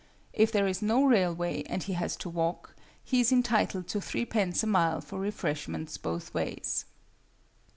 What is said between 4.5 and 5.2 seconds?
a mile for